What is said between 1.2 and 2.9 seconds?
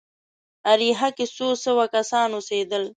څو سوه کسان اوسېدل.